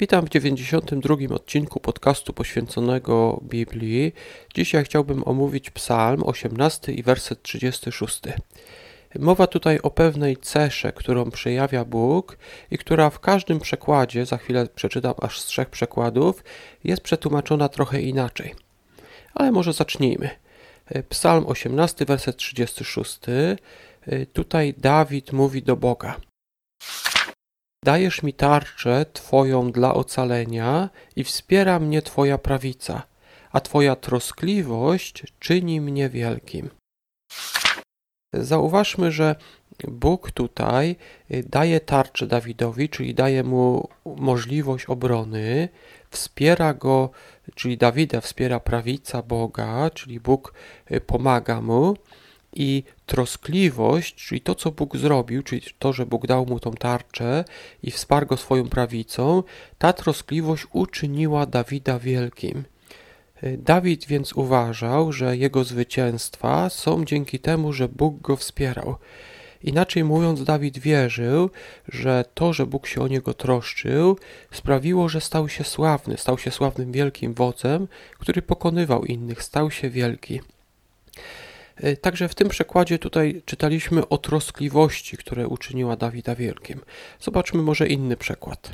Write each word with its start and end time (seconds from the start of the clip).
Witam 0.00 0.26
w 0.26 0.28
92 0.28 1.16
odcinku 1.34 1.80
podcastu 1.80 2.32
poświęconego 2.32 3.40
Biblii. 3.42 4.12
Dzisiaj 4.54 4.84
chciałbym 4.84 5.22
omówić 5.28 5.70
Psalm 5.70 6.22
18 6.24 6.92
i 6.92 7.02
werset 7.02 7.42
36. 7.42 8.20
Mowa 9.18 9.46
tutaj 9.46 9.78
o 9.82 9.90
pewnej 9.90 10.36
cesze, 10.36 10.92
którą 10.92 11.30
przejawia 11.30 11.84
Bóg 11.84 12.38
i 12.70 12.78
która 12.78 13.10
w 13.10 13.20
każdym 13.20 13.60
przekładzie, 13.60 14.26
za 14.26 14.38
chwilę 14.38 14.66
przeczytam 14.74 15.14
aż 15.20 15.40
z 15.40 15.46
trzech 15.46 15.70
przekładów, 15.70 16.44
jest 16.84 17.02
przetłumaczona 17.02 17.68
trochę 17.68 18.02
inaczej. 18.02 18.54
Ale 19.34 19.52
może 19.52 19.72
zacznijmy. 19.72 20.30
Psalm 21.08 21.46
18, 21.46 22.04
werset 22.04 22.36
36. 22.36 23.20
Tutaj 24.32 24.74
Dawid 24.78 25.32
mówi 25.32 25.62
do 25.62 25.76
Boga. 25.76 26.16
Dajesz 27.84 28.22
mi 28.22 28.32
tarczę 28.34 29.06
Twoją 29.12 29.72
dla 29.72 29.94
ocalenia 29.94 30.90
i 31.16 31.24
wspiera 31.24 31.78
mnie 31.78 32.02
Twoja 32.02 32.38
prawica, 32.38 33.02
a 33.52 33.60
Twoja 33.60 33.96
troskliwość 33.96 35.22
czyni 35.38 35.80
mnie 35.80 36.08
wielkim. 36.08 36.70
Zauważmy, 38.34 39.12
że 39.12 39.36
Bóg 39.88 40.30
tutaj 40.30 40.96
daje 41.46 41.80
tarczę 41.80 42.26
Dawidowi, 42.26 42.88
czyli 42.88 43.14
daje 43.14 43.44
mu 43.44 43.88
możliwość 44.04 44.86
obrony, 44.86 45.68
wspiera 46.10 46.74
go, 46.74 47.10
czyli 47.54 47.78
Dawida 47.78 48.20
wspiera 48.20 48.60
prawica 48.60 49.22
Boga, 49.22 49.90
czyli 49.90 50.20
Bóg 50.20 50.54
pomaga 51.06 51.60
mu 51.60 51.96
i 52.58 52.82
troskliwość, 53.06 54.14
czyli 54.14 54.40
to, 54.40 54.54
co 54.54 54.70
Bóg 54.70 54.96
zrobił, 54.96 55.42
czyli 55.42 55.62
to, 55.78 55.92
że 55.92 56.06
Bóg 56.06 56.26
dał 56.26 56.46
mu 56.46 56.60
tą 56.60 56.72
tarczę 56.72 57.44
i 57.82 57.90
wsparł 57.90 58.26
go 58.26 58.36
swoją 58.36 58.68
prawicą, 58.68 59.42
ta 59.78 59.92
troskliwość 59.92 60.66
uczyniła 60.72 61.46
Dawida 61.46 61.98
wielkim. 61.98 62.64
Dawid 63.58 64.06
więc 64.06 64.32
uważał, 64.32 65.12
że 65.12 65.36
jego 65.36 65.64
zwycięstwa 65.64 66.70
są 66.70 67.04
dzięki 67.04 67.38
temu, 67.38 67.72
że 67.72 67.88
Bóg 67.88 68.20
go 68.20 68.36
wspierał. 68.36 68.96
Inaczej 69.62 70.04
mówiąc, 70.04 70.44
Dawid 70.44 70.78
wierzył, 70.78 71.50
że 71.88 72.24
to, 72.34 72.52
że 72.52 72.66
Bóg 72.66 72.86
się 72.86 73.02
o 73.02 73.08
niego 73.08 73.34
troszczył, 73.34 74.18
sprawiło, 74.52 75.08
że 75.08 75.20
stał 75.20 75.48
się 75.48 75.64
sławny, 75.64 76.16
stał 76.16 76.38
się 76.38 76.50
sławnym 76.50 76.92
wielkim 76.92 77.34
wodzem, 77.34 77.88
który 78.18 78.42
pokonywał 78.42 79.04
innych, 79.04 79.42
stał 79.42 79.70
się 79.70 79.90
wielki. 79.90 80.40
E, 81.80 81.96
także 81.96 82.28
w 82.28 82.34
tym 82.34 82.48
przekładzie 82.48 82.98
tutaj 82.98 83.42
czytaliśmy 83.44 84.08
o 84.08 84.18
troskliwości, 84.18 85.16
które 85.16 85.48
uczyniła 85.48 85.96
Dawida 85.96 86.34
wielkim. 86.34 86.80
Zobaczmy 87.20 87.62
może 87.62 87.88
inny 87.88 88.16
przekład. 88.16 88.70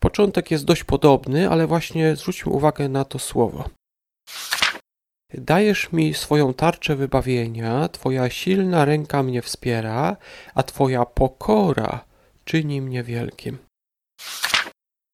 Początek 0.00 0.50
jest 0.50 0.64
dość 0.64 0.84
podobny, 0.84 1.50
ale 1.50 1.66
właśnie 1.66 2.16
zwróćmy 2.16 2.52
uwagę 2.52 2.88
na 2.88 3.04
to 3.04 3.18
słowo. 3.18 3.68
Dajesz 5.34 5.92
mi 5.92 6.14
swoją 6.14 6.54
tarczę 6.54 6.96
wybawienia, 6.96 7.88
Twoja 7.88 8.30
silna 8.30 8.84
ręka 8.84 9.22
mnie 9.22 9.42
wspiera, 9.42 10.16
a 10.54 10.62
Twoja 10.62 11.04
pokora 11.04 12.04
czyni 12.44 12.80
mnie 12.80 13.02
wielkim. 13.02 13.58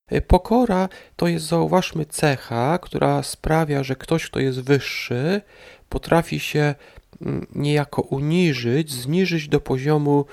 E, 0.08 0.20
pokora 0.20 0.88
to 1.16 1.28
jest, 1.28 1.46
zauważmy, 1.46 2.06
cecha, 2.06 2.78
która 2.82 3.22
sprawia, 3.22 3.82
że 3.82 3.96
ktoś, 3.96 4.26
kto 4.26 4.40
jest 4.40 4.60
wyższy, 4.60 5.40
potrafi 5.88 6.40
się 6.40 6.74
mm, 7.22 7.46
niejako 7.54 8.02
uniżyć, 8.02 8.92
zniżyć 8.92 9.48
do 9.48 9.60
poziomu 9.60 10.24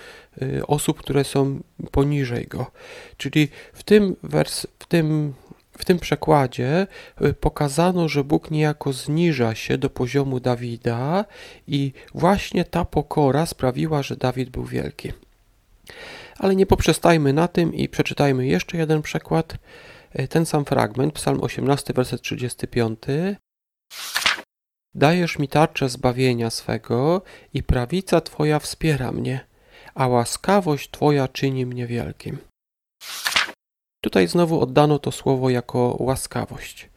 y, 0.42 0.68
osób, 0.68 1.00
które 1.00 1.24
są 1.24 1.60
poniżej 1.92 2.48
go. 2.48 2.72
Czyli 3.18 3.50
w 3.74 3.84
tym, 3.84 4.16
wers, 4.24 4.68
w 4.80 4.86
tym, 4.86 5.34
w 5.78 5.86
tym 5.86 6.00
przekładzie 6.00 6.88
y, 7.22 7.34
pokazano, 7.34 8.08
że 8.08 8.24
Bóg 8.24 8.52
niejako 8.52 8.94
zniża 8.94 9.56
się 9.56 9.78
do 9.78 9.90
poziomu 9.90 10.40
Dawida 10.40 11.26
i 11.68 11.92
właśnie 12.14 12.66
ta 12.66 12.86
pokora 12.86 13.46
sprawiła, 13.46 14.04
że 14.04 14.16
Dawid 14.16 14.50
był 14.50 14.66
wielki. 14.66 15.12
Ale 16.40 16.56
nie 16.56 16.66
poprzestajmy 16.66 17.34
na 17.34 17.48
tym 17.48 17.74
i 17.74 17.90
przeczytajmy 17.90 18.48
jeszcze 18.48 18.78
jeden 18.78 19.02
przekład. 19.02 19.58
Y, 20.20 20.28
ten 20.28 20.46
sam 20.46 20.66
fragment, 20.66 21.14
Psalm 21.14 21.42
18, 21.42 21.94
werset 21.94 22.22
35. 22.22 23.00
Dajesz 24.96 25.40
mi 25.40 25.48
tarczę 25.48 25.90
zbawienia 25.90 26.50
swego 26.50 27.22
i 27.54 27.64
prawica 27.64 28.22
Twoja 28.22 28.60
wspiera 28.60 29.12
mnie, 29.12 29.46
a 29.96 30.08
łaskawość 30.08 30.92
Twoja 30.92 31.28
czyni 31.28 31.66
mnie 31.66 31.88
wielkim. 31.88 32.38
Tutaj 34.04 34.28
znowu 34.28 34.62
oddano 34.62 35.00
to 35.00 35.12
słowo 35.12 35.50
jako 35.50 35.96
łaskawość. 36.00 36.90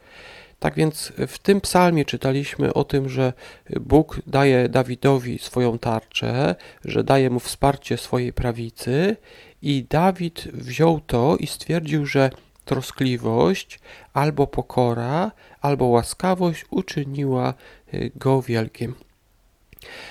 Tak 0.63 0.75
więc 0.75 1.13
w 1.29 1.39
tym 1.39 1.61
psalmie 1.61 2.05
czytaliśmy 2.05 2.75
o 2.75 2.85
tym, 2.85 3.09
że 3.09 3.33
Bóg 3.81 4.21
daje 4.27 4.69
Dawidowi 4.69 5.39
swoją 5.39 5.79
tarczę, 5.79 6.55
że 6.85 7.05
daje 7.05 7.31
mu 7.31 7.41
wsparcie 7.41 7.97
swojej 7.97 8.33
prawicy 8.33 9.17
i 9.63 9.87
Dawid 9.91 10.49
wziął 10.53 11.01
to 11.01 11.37
i 11.37 11.47
stwierdził, 11.47 12.07
że 12.07 12.31
troskliwość, 12.65 13.81
albo 14.13 14.47
pokora, 14.47 15.33
albo 15.61 15.85
łaskawość 15.85 16.65
uczyniła 16.71 17.55
y, 17.95 18.11
go 18.17 18.43
wielkim. 18.43 18.95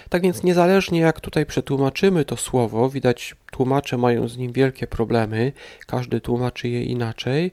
Tak 0.10 0.22
więc 0.22 0.44
niezależnie 0.44 1.00
jak 1.00 1.20
tutaj 1.20 1.46
przetłumaczymy 1.46 2.26
to 2.26 2.38
słowo, 2.38 2.90
widać 2.90 3.36
tłumacze 3.52 3.98
mają 3.98 4.28
z 4.28 4.38
nim 4.38 4.52
wielkie 4.52 4.88
problemy, 4.88 5.52
każdy 5.88 6.22
tłumaczy 6.22 6.70
je 6.70 6.84
inaczej, 6.84 7.52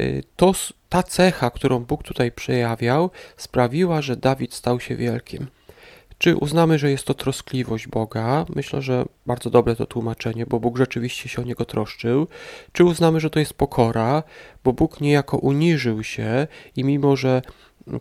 y, 0.00 0.22
to 0.36 0.52
ta 0.88 1.02
cecha, 1.02 1.50
którą 1.50 1.78
Bóg 1.78 2.02
tutaj 2.02 2.32
przejawiał, 2.32 3.10
sprawiła, 3.36 4.02
że 4.02 4.16
Dawid 4.16 4.54
stał 4.54 4.80
się 4.80 4.96
wielkim. 4.96 5.46
Czy 6.20 6.36
uznamy, 6.36 6.78
że 6.78 6.90
jest 6.90 7.04
to 7.04 7.14
troskliwość 7.14 7.88
Boga? 7.88 8.46
Myślę, 8.54 8.82
że 8.82 9.04
bardzo 9.26 9.50
dobre 9.50 9.76
to 9.76 9.86
tłumaczenie, 9.86 10.46
bo 10.46 10.60
Bóg 10.60 10.78
rzeczywiście 10.78 11.28
się 11.28 11.42
o 11.42 11.44
niego 11.44 11.64
troszczył. 11.64 12.26
Czy 12.72 12.84
uznamy, 12.84 13.20
że 13.20 13.30
to 13.30 13.38
jest 13.38 13.54
pokora, 13.54 14.22
bo 14.64 14.72
Bóg 14.72 15.00
niejako 15.00 15.38
uniżył 15.38 16.04
się 16.04 16.46
i 16.76 16.84
mimo, 16.84 17.16
że 17.16 17.42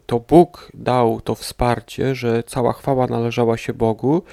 to 0.05 0.19
Bóg 0.19 0.71
dał 0.73 1.21
to 1.21 1.35
wsparcie, 1.35 2.15
że 2.15 2.43
cała 2.43 2.73
chwała 2.73 3.07
należała 3.07 3.57
się 3.57 3.73
Bogu, 3.73 4.23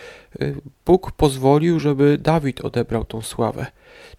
y, 0.42 0.54
Bóg 0.86 1.12
pozwolił, 1.12 1.80
żeby 1.80 2.18
Dawid 2.18 2.60
odebrał 2.60 3.04
tą 3.04 3.22
sławę. 3.22 3.66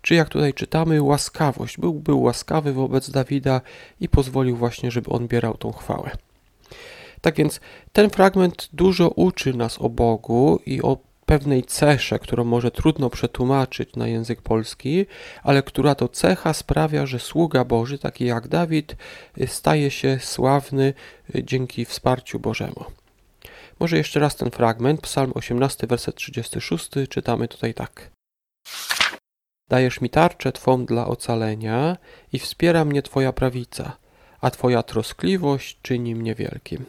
Czy 0.01 0.15
jak 0.15 0.29
tutaj 0.29 0.53
czytamy, 0.53 1.01
łaskawość. 1.01 1.77
Bóg 1.77 1.97
był 1.97 2.21
łaskawy 2.21 2.73
wobec 2.73 3.09
Dawida 3.09 3.61
i 3.99 4.09
pozwolił 4.09 4.55
właśnie, 4.55 4.91
żeby 4.91 5.09
on 5.09 5.27
bierał 5.27 5.57
tą 5.57 5.71
chwałę. 5.71 6.11
Tak 7.21 7.35
więc 7.35 7.59
ten 7.93 8.09
fragment 8.09 8.69
dużo 8.73 9.09
uczy 9.09 9.53
nas 9.53 9.81
o 9.81 9.89
Bogu 9.89 10.59
i 10.65 10.81
o 10.81 10.97
pewnej 11.27 11.63
cesze, 11.63 12.19
którą 12.19 12.43
może 12.43 12.71
trudno 12.71 13.09
przetłumaczyć 13.09 13.95
na 13.95 14.07
język 14.07 14.41
polski, 14.41 15.05
ale 15.43 15.63
która 15.63 15.95
to 15.95 16.07
cecha 16.07 16.53
sprawia, 16.53 17.05
że 17.05 17.19
sługa 17.19 17.63
Boży, 17.63 17.99
taki 17.99 18.25
jak 18.25 18.47
Dawid, 18.47 18.95
staje 19.47 19.91
się 19.91 20.19
sławny 20.21 20.93
dzięki 21.35 21.85
wsparciu 21.85 22.39
Bożemu. 22.39 22.85
Może 23.79 23.97
jeszcze 23.97 24.19
raz 24.19 24.35
ten 24.35 24.51
fragment, 24.51 25.01
Psalm 25.01 25.31
18, 25.35 25.87
werset 25.87 26.15
36, 26.15 26.89
czytamy 27.09 27.47
tutaj 27.47 27.73
tak. 27.73 28.11
Dajesz 29.69 30.01
mi 30.01 30.09
tarczę 30.09 30.51
Twą 30.51 30.85
dla 30.85 31.07
ocalenia 31.07 31.97
i 32.33 32.39
wspiera 32.39 32.85
mnie 32.85 33.01
Twoja 33.01 33.33
prawica, 33.33 33.97
a 34.41 34.51
Twoja 34.51 34.83
troskliwość 34.83 35.79
czyni 35.81 36.15
mnie 36.15 36.35
wielkim. 36.35 36.85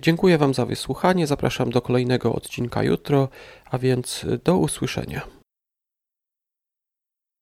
Dziękuję 0.00 0.38
Wam 0.38 0.54
za 0.54 0.66
wysłuchanie. 0.66 1.26
Zapraszam 1.26 1.70
do 1.70 1.82
kolejnego 1.82 2.34
odcinka 2.34 2.82
jutro, 2.82 3.28
a 3.70 3.78
więc 3.78 4.26
do 4.44 4.56
usłyszenia. 4.56 5.37